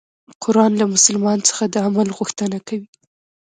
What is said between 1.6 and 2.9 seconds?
د عمل غوښتنه کوي.